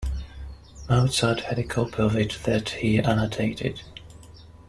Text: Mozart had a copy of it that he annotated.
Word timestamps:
Mozart 0.89 1.41
had 1.41 1.59
a 1.59 1.63
copy 1.63 1.97
of 2.01 2.15
it 2.15 2.39
that 2.45 2.69
he 2.69 2.97
annotated. 2.99 3.81